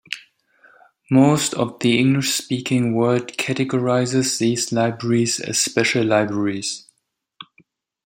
[1.11, 6.87] Most of the English speaking world categorizes these libraries as special libraries.